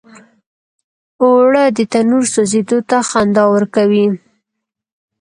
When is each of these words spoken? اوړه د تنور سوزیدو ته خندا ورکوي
اوړه 1.21 1.63
د 1.77 1.79
تنور 1.91 2.23
سوزیدو 2.35 2.77
ته 2.89 2.97
خندا 3.09 3.43
ورکوي 3.53 4.07